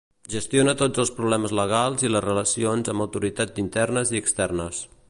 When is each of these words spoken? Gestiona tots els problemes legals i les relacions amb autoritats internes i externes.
Gestiona 0.35 0.73
tots 0.79 1.01
els 1.03 1.11
problemes 1.17 1.53
legals 1.59 2.07
i 2.07 2.11
les 2.15 2.25
relacions 2.27 2.93
amb 2.95 3.07
autoritats 3.07 3.65
internes 3.67 4.15
i 4.17 4.23
externes. 4.25 4.87